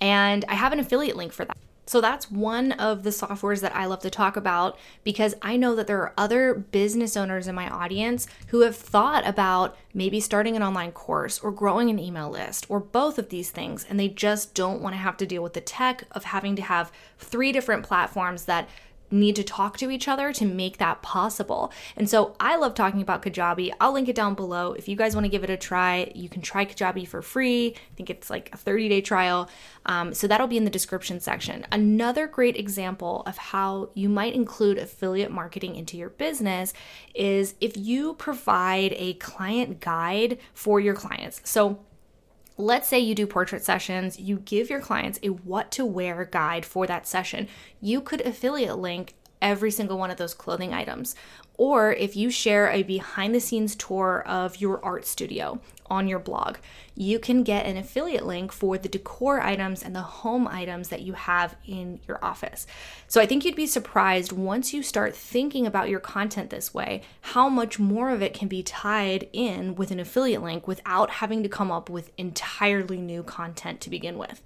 And 0.00 0.44
I 0.48 0.54
have 0.54 0.72
an 0.72 0.80
affiliate 0.80 1.16
link 1.16 1.32
for 1.32 1.44
that. 1.44 1.56
So 1.86 2.00
that's 2.00 2.30
one 2.30 2.72
of 2.72 3.02
the 3.02 3.10
softwares 3.10 3.60
that 3.60 3.74
I 3.74 3.86
love 3.86 4.00
to 4.00 4.10
talk 4.10 4.36
about 4.36 4.78
because 5.02 5.34
I 5.42 5.56
know 5.56 5.74
that 5.74 5.88
there 5.88 6.00
are 6.00 6.14
other 6.16 6.54
business 6.54 7.16
owners 7.16 7.48
in 7.48 7.54
my 7.54 7.68
audience 7.68 8.26
who 8.48 8.60
have 8.60 8.76
thought 8.76 9.26
about 9.26 9.76
maybe 9.92 10.20
starting 10.20 10.56
an 10.56 10.62
online 10.62 10.92
course 10.92 11.40
or 11.40 11.50
growing 11.50 11.90
an 11.90 11.98
email 11.98 12.30
list 12.30 12.66
or 12.68 12.78
both 12.78 13.18
of 13.18 13.30
these 13.30 13.50
things 13.50 13.84
and 13.90 13.98
they 13.98 14.08
just 14.08 14.54
don't 14.54 14.80
want 14.80 14.94
to 14.94 14.98
have 14.98 15.16
to 15.18 15.26
deal 15.26 15.42
with 15.42 15.54
the 15.54 15.60
tech 15.60 16.04
of 16.12 16.24
having 16.24 16.54
to 16.56 16.62
have 16.62 16.92
three 17.18 17.50
different 17.50 17.82
platforms 17.82 18.44
that 18.44 18.68
need 19.12 19.36
to 19.36 19.44
talk 19.44 19.76
to 19.78 19.90
each 19.90 20.08
other 20.08 20.32
to 20.32 20.44
make 20.44 20.78
that 20.78 21.02
possible. 21.02 21.72
And 21.96 22.08
so 22.08 22.34
I 22.40 22.56
love 22.56 22.74
talking 22.74 23.02
about 23.02 23.22
Kajabi. 23.22 23.72
I'll 23.80 23.92
link 23.92 24.08
it 24.08 24.16
down 24.16 24.34
below. 24.34 24.72
If 24.72 24.88
you 24.88 24.96
guys 24.96 25.14
want 25.14 25.24
to 25.24 25.30
give 25.30 25.44
it 25.44 25.50
a 25.50 25.56
try, 25.56 26.10
you 26.14 26.28
can 26.28 26.42
try 26.42 26.64
Kajabi 26.64 27.06
for 27.06 27.22
free. 27.22 27.74
I 27.76 27.94
think 27.96 28.10
it's 28.10 28.30
like 28.30 28.50
a 28.52 28.56
30 28.56 28.88
day 28.88 29.00
trial. 29.00 29.48
Um, 29.86 30.14
so 30.14 30.26
that'll 30.26 30.46
be 30.46 30.56
in 30.56 30.64
the 30.64 30.70
description 30.70 31.20
section. 31.20 31.66
Another 31.70 32.26
great 32.26 32.56
example 32.56 33.22
of 33.26 33.36
how 33.36 33.90
you 33.94 34.08
might 34.08 34.34
include 34.34 34.78
affiliate 34.78 35.30
marketing 35.30 35.76
into 35.76 35.96
your 35.96 36.10
business 36.10 36.72
is 37.14 37.54
if 37.60 37.76
you 37.76 38.14
provide 38.14 38.94
a 38.96 39.14
client 39.14 39.80
guide 39.80 40.38
for 40.54 40.80
your 40.80 40.94
clients. 40.94 41.40
So 41.44 41.80
Let's 42.58 42.86
say 42.86 42.98
you 42.98 43.14
do 43.14 43.26
portrait 43.26 43.64
sessions, 43.64 44.20
you 44.20 44.38
give 44.38 44.68
your 44.68 44.80
clients 44.80 45.18
a 45.22 45.28
what 45.28 45.70
to 45.72 45.84
wear 45.84 46.24
guide 46.24 46.66
for 46.66 46.86
that 46.86 47.06
session. 47.06 47.48
You 47.80 48.00
could 48.00 48.20
affiliate 48.20 48.78
link 48.78 49.14
every 49.42 49.70
single 49.70 49.98
one 49.98 50.10
of 50.10 50.16
those 50.16 50.32
clothing 50.32 50.72
items. 50.72 51.14
Or 51.58 51.92
if 51.92 52.16
you 52.16 52.30
share 52.30 52.70
a 52.70 52.82
behind 52.82 53.34
the 53.34 53.40
scenes 53.40 53.76
tour 53.76 54.22
of 54.26 54.60
your 54.60 54.82
art 54.82 55.04
studio 55.04 55.60
on 55.90 56.08
your 56.08 56.18
blog, 56.18 56.56
you 56.94 57.18
can 57.18 57.42
get 57.42 57.66
an 57.66 57.76
affiliate 57.76 58.24
link 58.24 58.50
for 58.52 58.78
the 58.78 58.88
decor 58.88 59.40
items 59.40 59.82
and 59.82 59.94
the 59.94 60.00
home 60.00 60.48
items 60.48 60.88
that 60.88 61.02
you 61.02 61.12
have 61.12 61.54
in 61.66 62.00
your 62.08 62.24
office. 62.24 62.66
So 63.06 63.20
I 63.20 63.26
think 63.26 63.44
you'd 63.44 63.54
be 63.54 63.66
surprised 63.66 64.32
once 64.32 64.72
you 64.72 64.82
start 64.82 65.14
thinking 65.14 65.66
about 65.66 65.90
your 65.90 66.00
content 66.00 66.48
this 66.48 66.72
way, 66.72 67.02
how 67.20 67.50
much 67.50 67.78
more 67.78 68.10
of 68.10 68.22
it 68.22 68.32
can 68.32 68.48
be 68.48 68.62
tied 68.62 69.28
in 69.32 69.74
with 69.74 69.90
an 69.90 70.00
affiliate 70.00 70.42
link 70.42 70.66
without 70.66 71.10
having 71.10 71.42
to 71.42 71.48
come 71.50 71.70
up 71.70 71.90
with 71.90 72.10
entirely 72.16 73.00
new 73.00 73.22
content 73.22 73.82
to 73.82 73.90
begin 73.90 74.16
with. 74.16 74.40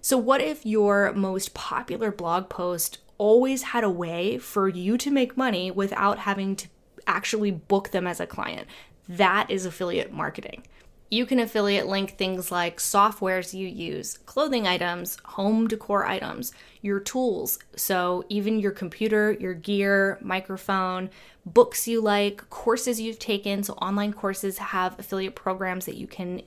So, 0.00 0.16
what 0.16 0.40
if 0.40 0.64
your 0.64 1.12
most 1.12 1.52
popular 1.52 2.10
blog 2.10 2.48
post 2.48 2.98
always 3.20 3.62
had 3.62 3.84
a 3.84 3.90
way 3.90 4.38
for 4.38 4.66
you 4.66 4.96
to 4.96 5.10
make 5.10 5.36
money 5.36 5.70
without 5.70 6.20
having 6.20 6.56
to 6.56 6.66
actually 7.06 7.50
book 7.50 7.90
them 7.90 8.06
as 8.06 8.18
a 8.18 8.26
client. 8.26 8.66
That 9.10 9.50
is 9.50 9.66
affiliate 9.66 10.10
marketing. 10.10 10.62
You 11.10 11.26
can 11.26 11.38
affiliate 11.38 11.86
link 11.86 12.16
things 12.16 12.50
like 12.50 12.78
softwares 12.78 13.52
you 13.52 13.68
use, 13.68 14.16
clothing 14.16 14.66
items, 14.66 15.18
home 15.22 15.68
decor 15.68 16.06
items, 16.06 16.52
your 16.80 16.98
tools. 16.98 17.58
So, 17.76 18.24
even 18.30 18.58
your 18.58 18.70
computer, 18.70 19.32
your 19.32 19.54
gear, 19.54 20.16
microphone, 20.22 21.10
books 21.44 21.86
you 21.86 22.00
like, 22.00 22.48
courses 22.48 23.02
you've 23.02 23.18
taken. 23.18 23.62
So, 23.64 23.74
online 23.74 24.14
courses 24.14 24.56
have 24.58 24.98
affiliate 24.98 25.34
programs 25.34 25.84
that 25.84 25.96
you 25.96 26.06
can 26.06 26.40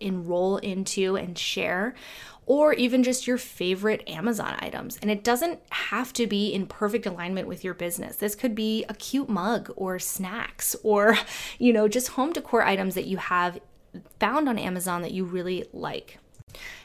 enroll 0.00 0.58
into 0.58 1.16
and 1.16 1.38
share 1.38 1.94
or 2.48 2.72
even 2.72 3.02
just 3.02 3.26
your 3.26 3.36
favorite 3.36 4.02
Amazon 4.08 4.56
items. 4.58 4.98
And 5.02 5.10
it 5.10 5.22
doesn't 5.22 5.60
have 5.68 6.14
to 6.14 6.26
be 6.26 6.48
in 6.48 6.66
perfect 6.66 7.04
alignment 7.04 7.46
with 7.46 7.62
your 7.62 7.74
business. 7.74 8.16
This 8.16 8.34
could 8.34 8.54
be 8.54 8.86
a 8.88 8.94
cute 8.94 9.28
mug 9.28 9.70
or 9.76 9.98
snacks 9.98 10.74
or, 10.82 11.18
you 11.58 11.74
know, 11.74 11.86
just 11.86 12.08
home 12.08 12.32
decor 12.32 12.62
items 12.62 12.94
that 12.94 13.06
you 13.06 13.18
have 13.18 13.60
found 14.18 14.48
on 14.48 14.58
Amazon 14.58 15.02
that 15.02 15.12
you 15.12 15.24
really 15.24 15.66
like. 15.74 16.18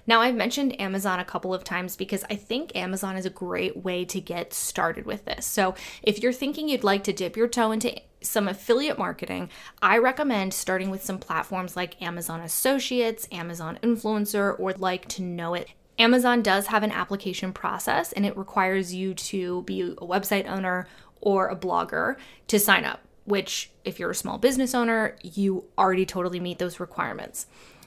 Now, 0.05 0.21
I've 0.21 0.35
mentioned 0.35 0.79
Amazon 0.81 1.19
a 1.19 1.25
couple 1.25 1.53
of 1.53 1.63
times 1.63 1.95
because 1.95 2.25
I 2.29 2.35
think 2.35 2.75
Amazon 2.75 3.15
is 3.15 3.25
a 3.25 3.29
great 3.29 3.77
way 3.77 4.03
to 4.05 4.19
get 4.19 4.53
started 4.53 5.05
with 5.05 5.25
this. 5.25 5.45
So, 5.45 5.75
if 6.01 6.21
you're 6.21 6.33
thinking 6.33 6.67
you'd 6.67 6.83
like 6.83 7.03
to 7.05 7.13
dip 7.13 7.37
your 7.37 7.47
toe 7.47 7.71
into 7.71 7.99
some 8.21 8.47
affiliate 8.47 8.97
marketing, 8.97 9.49
I 9.81 9.97
recommend 9.97 10.53
starting 10.53 10.89
with 10.89 11.03
some 11.03 11.19
platforms 11.19 11.75
like 11.75 12.01
Amazon 12.01 12.41
Associates, 12.41 13.27
Amazon 13.31 13.79
Influencer, 13.81 14.59
or 14.59 14.73
Like 14.73 15.07
to 15.09 15.21
Know 15.21 15.53
It. 15.53 15.69
Amazon 15.99 16.41
does 16.41 16.67
have 16.67 16.83
an 16.83 16.91
application 16.91 17.53
process 17.53 18.11
and 18.13 18.25
it 18.25 18.35
requires 18.35 18.93
you 18.93 19.13
to 19.13 19.61
be 19.63 19.81
a 19.81 19.95
website 19.95 20.49
owner 20.49 20.87
or 21.21 21.47
a 21.47 21.55
blogger 21.55 22.17
to 22.47 22.59
sign 22.59 22.83
up, 22.83 23.01
which, 23.25 23.71
if 23.85 23.99
you're 23.99 24.11
a 24.11 24.15
small 24.15 24.37
business 24.37 24.73
owner, 24.73 25.15
you 25.21 25.65
already 25.77 26.05
totally 26.05 26.39
meet 26.39 26.59
those 26.59 26.79
requirements. 26.79 27.45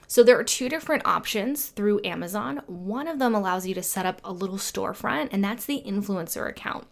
So 0.08 0.22
there 0.22 0.38
are 0.38 0.44
two 0.44 0.68
different 0.68 1.06
options 1.06 1.66
through 1.66 2.00
Amazon. 2.04 2.62
One 2.66 3.08
of 3.08 3.18
them 3.18 3.34
allows 3.34 3.66
you 3.66 3.74
to 3.74 3.82
set 3.82 4.06
up 4.06 4.20
a 4.24 4.32
little 4.32 4.56
storefront, 4.56 5.30
and 5.32 5.42
that's 5.42 5.66
the 5.66 5.82
influencer 5.86 6.48
account. 6.48 6.86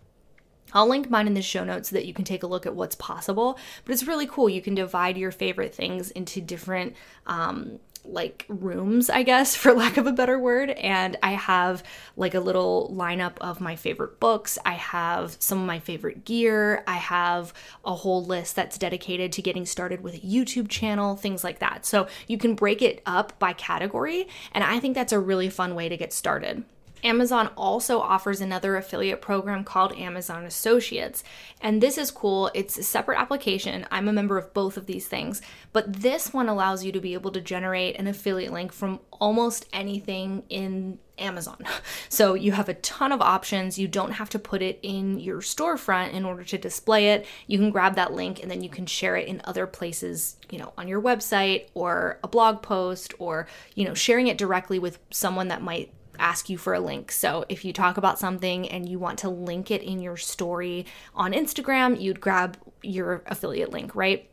I'll 0.72 0.88
link 0.88 1.08
mine 1.08 1.28
in 1.28 1.34
the 1.34 1.42
show 1.42 1.62
notes 1.62 1.90
so 1.90 1.96
that 1.96 2.06
you 2.06 2.12
can 2.12 2.24
take 2.24 2.42
a 2.42 2.48
look 2.48 2.66
at 2.66 2.74
what's 2.74 2.96
possible. 2.96 3.58
But 3.84 3.92
it's 3.92 4.08
really 4.08 4.26
cool. 4.26 4.48
You 4.48 4.60
can 4.60 4.74
divide 4.74 5.16
your 5.16 5.30
favorite 5.30 5.74
things 5.74 6.10
into 6.10 6.40
different 6.40 6.94
um, 7.26 7.78
like 8.04 8.44
rooms, 8.48 9.10
I 9.10 9.22
guess, 9.22 9.54
for 9.56 9.72
lack 9.72 9.96
of 9.96 10.06
a 10.06 10.12
better 10.12 10.38
word. 10.38 10.70
And 10.70 11.16
I 11.22 11.32
have 11.32 11.82
like 12.16 12.34
a 12.34 12.40
little 12.40 12.94
lineup 12.94 13.38
of 13.40 13.60
my 13.60 13.76
favorite 13.76 14.20
books. 14.20 14.58
I 14.64 14.74
have 14.74 15.36
some 15.40 15.60
of 15.60 15.66
my 15.66 15.78
favorite 15.78 16.24
gear. 16.24 16.84
I 16.86 16.96
have 16.96 17.52
a 17.84 17.94
whole 17.94 18.24
list 18.24 18.56
that's 18.56 18.78
dedicated 18.78 19.32
to 19.32 19.42
getting 19.42 19.66
started 19.66 20.02
with 20.02 20.14
a 20.14 20.20
YouTube 20.20 20.68
channel, 20.68 21.16
things 21.16 21.44
like 21.44 21.58
that. 21.60 21.86
So 21.86 22.08
you 22.26 22.38
can 22.38 22.54
break 22.54 22.82
it 22.82 23.02
up 23.06 23.38
by 23.38 23.52
category. 23.52 24.28
And 24.52 24.62
I 24.62 24.80
think 24.80 24.94
that's 24.94 25.12
a 25.12 25.20
really 25.20 25.48
fun 25.48 25.74
way 25.74 25.88
to 25.88 25.96
get 25.96 26.12
started. 26.12 26.64
Amazon 27.04 27.50
also 27.56 28.00
offers 28.00 28.40
another 28.40 28.76
affiliate 28.76 29.20
program 29.20 29.62
called 29.62 29.92
Amazon 29.92 30.44
Associates. 30.44 31.22
And 31.60 31.82
this 31.82 31.98
is 31.98 32.10
cool. 32.10 32.50
It's 32.54 32.78
a 32.78 32.82
separate 32.82 33.20
application. 33.20 33.86
I'm 33.90 34.08
a 34.08 34.12
member 34.12 34.38
of 34.38 34.54
both 34.54 34.78
of 34.78 34.86
these 34.86 35.06
things, 35.06 35.42
but 35.72 35.92
this 35.92 36.32
one 36.32 36.48
allows 36.48 36.82
you 36.82 36.92
to 36.92 37.00
be 37.00 37.12
able 37.12 37.30
to 37.32 37.40
generate 37.40 37.96
an 37.96 38.06
affiliate 38.06 38.52
link 38.52 38.72
from 38.72 39.00
almost 39.12 39.66
anything 39.72 40.44
in 40.48 40.98
Amazon. 41.18 41.58
So 42.08 42.34
you 42.34 42.52
have 42.52 42.68
a 42.68 42.74
ton 42.74 43.10
of 43.10 43.20
options. 43.20 43.78
You 43.78 43.88
don't 43.88 44.12
have 44.12 44.30
to 44.30 44.38
put 44.38 44.62
it 44.62 44.78
in 44.82 45.18
your 45.18 45.40
storefront 45.40 46.12
in 46.12 46.24
order 46.24 46.44
to 46.44 46.58
display 46.58 47.08
it. 47.10 47.26
You 47.48 47.58
can 47.58 47.70
grab 47.70 47.96
that 47.96 48.12
link 48.12 48.40
and 48.40 48.48
then 48.48 48.62
you 48.62 48.68
can 48.68 48.86
share 48.86 49.16
it 49.16 49.26
in 49.26 49.40
other 49.44 49.66
places, 49.66 50.36
you 50.48 50.58
know, 50.58 50.72
on 50.78 50.86
your 50.86 51.02
website 51.02 51.68
or 51.74 52.20
a 52.22 52.28
blog 52.28 52.62
post 52.62 53.14
or, 53.18 53.48
you 53.74 53.84
know, 53.84 53.94
sharing 53.94 54.28
it 54.28 54.38
directly 54.38 54.78
with 54.78 55.00
someone 55.10 55.48
that 55.48 55.60
might 55.60 55.92
ask 56.18 56.48
you 56.48 56.58
for 56.58 56.74
a 56.74 56.80
link. 56.80 57.12
So 57.12 57.44
if 57.48 57.64
you 57.64 57.72
talk 57.72 57.96
about 57.96 58.18
something 58.18 58.68
and 58.68 58.88
you 58.88 58.98
want 58.98 59.18
to 59.20 59.28
link 59.28 59.70
it 59.70 59.82
in 59.82 60.00
your 60.00 60.16
story 60.16 60.86
on 61.14 61.32
Instagram, 61.32 62.00
you'd 62.00 62.20
grab 62.20 62.56
your 62.82 63.22
affiliate 63.26 63.70
link, 63.70 63.94
right? 63.94 64.28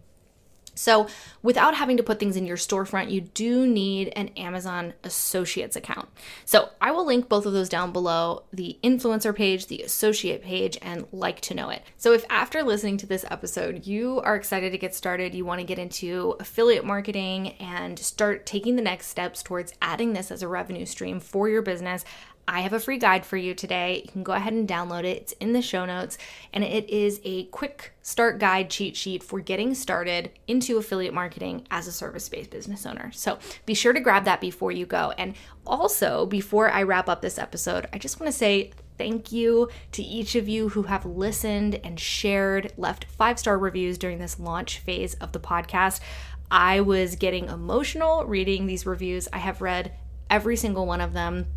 So, 0.74 1.08
without 1.44 1.76
having 1.76 1.98
to 1.98 2.04
put 2.04 2.20
things 2.20 2.38
in 2.38 2.46
your 2.46 2.58
storefront, 2.58 3.12
you 3.12 3.22
do 3.22 3.68
need 3.68 4.14
an 4.16 4.30
Amazon 4.30 4.94
Associates 5.04 5.76
account. 5.76 6.08
So, 6.46 6.70
I 6.80 6.92
will 6.92 7.06
link 7.06 7.28
both 7.28 7.46
of 7.46 7.54
those 7.54 7.68
down 7.68 7.92
below 7.92 8.44
the 8.54 8.78
influencer 8.84 9.36
page, 9.36 9.68
the 9.68 9.82
associate 9.82 10.42
page, 10.42 10.78
and 10.82 11.06
like 11.12 11.42
to 11.42 11.54
know 11.54 11.70
it. 11.70 11.84
So, 11.98 12.14
if 12.14 12.24
after 12.30 12.64
listening 12.64 12.98
to 12.98 13.06
this 13.06 13.26
episode, 13.30 13.86
you 13.86 14.22
are 14.22 14.36
excited 14.36 14.72
to 14.72 14.78
get 14.78 14.96
started, 14.96 15.36
you 15.36 15.46
want 15.46 15.60
to 15.60 15.68
get 15.68 15.80
into 15.80 16.36
affiliate 16.40 16.86
marketing 16.86 17.50
and 17.60 18.00
start 18.00 18.46
taking 18.46 18.76
the 18.76 18.82
next 18.82 19.08
steps 19.08 19.44
towards 19.44 19.74
adding 19.82 20.14
this 20.14 20.32
as 20.32 20.42
a 20.42 20.48
revenue 20.48 20.86
stream 20.86 21.20
for 21.20 21.50
your 21.50 21.62
business, 21.62 22.06
I 22.48 22.62
have 22.62 22.74
a 22.74 22.80
free 22.80 22.98
guide 22.98 23.26
for 23.26 23.38
you 23.38 23.54
today. 23.54 24.02
You 24.06 24.12
can 24.12 24.24
go 24.24 24.34
ahead 24.34 24.54
and 24.54 24.68
download 24.68 25.04
it. 25.04 25.18
It's 25.18 25.32
in 25.34 25.54
the 25.54 25.62
show 25.62 25.86
notes, 25.86 26.18
and 26.54 26.64
it 26.64 26.90
is 26.90 27.22
a 27.24 27.46
quick 27.46 27.94
start 28.02 28.40
guide 28.40 28.70
cheat 28.70 28.96
sheet 28.96 29.24
for 29.24 29.40
getting 29.40 29.74
started 29.74 30.32
into 30.48 30.78
affiliate 30.78 31.14
marketing 31.14 31.66
as 31.72 31.88
a 31.88 31.92
service 31.92 32.28
based 32.28 32.50
business 32.50 32.86
owner. 32.86 33.12
So 33.12 33.40
be 33.66 33.74
sure 33.74 33.94
to 33.94 34.00
grab 34.00 34.26
that 34.26 34.42
before 34.42 34.72
you 34.72 34.86
go. 34.86 35.14
And 35.18 35.36
also, 35.66 36.26
before 36.26 36.70
I 36.70 36.84
wrap 36.84 37.08
up 37.08 37.22
this 37.22 37.38
episode, 37.38 37.88
I 37.94 37.98
just 37.98 38.20
want 38.20 38.32
to 38.32 38.38
say 38.38 38.72
thank 38.98 39.32
you 39.32 39.70
to 39.94 40.04
each 40.04 40.36
of 40.36 40.48
you 40.48 40.70
who 40.70 40.84
have 40.84 41.06
listened 41.06 41.80
and 41.84 42.00
shared, 42.00 42.74
left 42.78 43.06
five 43.06 43.40
star 43.40 43.58
reviews 43.58 43.98
during 43.98 44.20
this 44.20 44.40
launch 44.40 44.80
phase 44.80 45.14
of 45.16 45.32
the 45.32 45.40
podcast. 45.40 46.02
I 46.50 46.82
was 46.82 47.16
getting 47.16 47.48
emotional 47.48 48.26
reading 48.26 48.66
these 48.66 48.86
reviews. 48.86 49.28
I 49.32 49.38
have 49.38 49.62
read 49.62 49.94
every 50.30 50.58
single 50.58 50.86
one 50.86 51.02
of 51.02 51.14
them. 51.14 51.48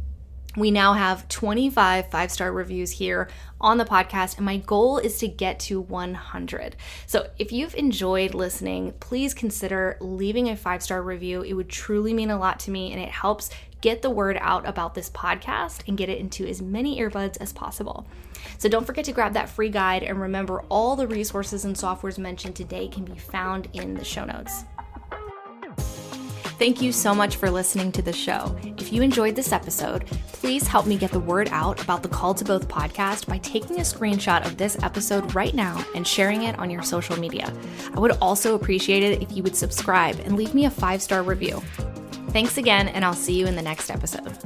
We 0.57 0.71
now 0.71 0.93
have 0.93 1.29
25 1.29 2.11
five 2.11 2.31
star 2.31 2.53
reviews 2.53 2.93
here 2.93 3.29
on 3.61 3.79
the 3.79 3.85
podcast, 3.85 4.37
and 4.37 4.47
my 4.47 4.59
goal 4.59 4.99
is 4.99 5.19
to 5.19 5.29
get 5.29 5.59
to 5.61 5.81
100. 5.81 6.77
So 7.07 7.29
if 7.39 7.51
you've 7.51 7.75
enjoyed 7.75 8.35
listening, 8.35 8.93
please 9.01 9.35
consider 9.35 9.97
leaving 10.01 10.49
a 10.49 10.57
five 10.57 10.83
star 10.83 11.03
review. 11.03 11.43
It 11.43 11.55
would 11.55 11.69
truly 11.69 12.15
mean 12.15 12.31
a 12.31 12.39
lot 12.39 12.61
to 12.61 12.71
me, 12.71 12.93
and 12.93 13.03
it 13.03 13.09
helps 13.09 13.51
get 13.81 14.01
the 14.01 14.11
word 14.11 14.39
out 14.41 14.67
about 14.67 14.95
this 14.95 15.11
podcast 15.11 15.83
and 15.89 15.99
get 15.99 16.09
it 16.09 16.19
into 16.19 16.47
as 16.47 16.63
many 16.63 17.01
earbuds 17.01 17.37
as 17.41 17.53
possible. 17.53 18.07
So 18.59 18.69
don't 18.69 18.87
forget 18.87 19.05
to 19.07 19.13
grab 19.13 19.33
that 19.35 19.49
free 19.49 19.71
guide, 19.71 20.05
and 20.05 20.21
remember 20.21 20.63
all 20.69 20.95
the 20.95 21.09
resources 21.09 21.65
and 21.65 21.75
softwares 21.75 22.17
mentioned 22.17 22.55
today 22.55 22.87
can 22.87 23.05
be 23.05 23.19
found 23.19 23.69
in 23.73 23.95
the 23.95 24.05
show 24.05 24.25
notes. 24.25 24.65
Thank 26.57 26.81
you 26.81 26.93
so 26.93 27.15
much 27.15 27.37
for 27.37 27.51
listening 27.51 27.91
to 27.93 28.03
the 28.03 28.13
show. 28.13 28.57
If 28.79 28.93
you 28.93 29.03
enjoyed 29.03 29.35
this 29.35 29.51
episode, 29.51 30.05
please 30.45 30.67
help 30.67 30.87
me 30.87 30.99
get 30.99 31.11
the 31.11 31.19
word 31.19 31.49
out 31.53 31.83
about 31.83 32.03
the 32.03 32.09
Called 32.11 32.37
to 32.37 32.45
Both 32.45 32.69
podcast 32.69 33.27
by 33.27 33.39
taking 33.39 33.79
a 33.79 33.81
screenshot 33.81 34.45
of 34.45 34.59
this 34.59 34.77
episode 34.83 35.35
right 35.35 35.55
now 35.55 35.83
and 35.95 36.07
sharing 36.07 36.43
it 36.43 36.59
on 36.59 36.69
your 36.69 36.83
social 36.83 37.19
media. 37.19 37.51
I 37.95 37.99
would 37.99 38.11
also 38.21 38.55
appreciate 38.55 39.03
it 39.03 39.23
if 39.23 39.35
you 39.35 39.43
would 39.43 39.57
subscribe 39.57 40.21
and 40.21 40.37
leave 40.37 40.53
me 40.53 40.67
a 40.67 40.71
five 40.71 41.01
star 41.01 41.23
review. 41.23 41.63
Thanks 42.29 42.59
again, 42.59 42.89
and 42.89 43.07
I'll 43.07 43.15
see 43.15 43.39
you 43.39 43.47
in 43.47 43.57
the 43.57 43.63
next 43.63 43.89
episode. 43.89 44.37